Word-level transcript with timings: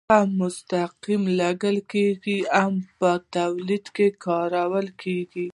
هم 0.15 0.29
مستقیم 0.43 1.23
لګول 1.39 1.77
کیږي 1.91 2.39
او 2.61 2.69
هم 2.75 2.75
په 2.99 3.09
تولید 3.35 3.85
کې 3.95 4.07
کاریږي. 4.23 5.47